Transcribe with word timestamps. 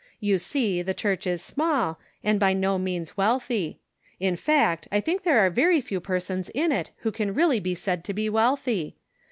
You 0.19 0.39
see 0.39 0.81
the 0.81 0.95
church 0.95 1.27
is 1.27 1.43
small, 1.43 1.99
and 2.23 2.39
by 2.39 2.53
no 2.53 2.79
means 2.79 3.15
wealthy. 3.17 3.77
In 4.19 4.35
fact, 4.35 4.87
I 4.91 4.99
think 4.99 5.21
there 5.21 5.37
are 5.37 5.51
very 5.51 5.79
few 5.79 5.99
persons 5.99 6.49
in 6.55 6.71
it 6.71 6.89
who 7.01 7.11
can 7.11 7.35
really 7.35 7.59
be 7.59 7.75
said 7.75 8.03
to 8.05 8.13
be 8.15 8.27
wealthy. 8.27 8.95